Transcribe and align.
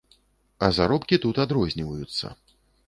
А 0.67 0.71
заробкі 0.79 1.21
тут 1.27 1.43
адрозніваюцца. 1.47 2.37